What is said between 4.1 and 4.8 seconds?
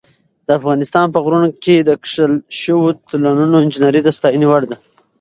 ستاینې وړ ده.